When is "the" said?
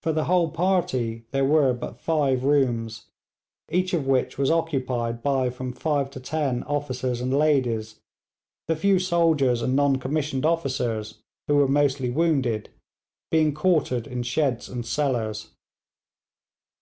0.14-0.24, 8.68-8.74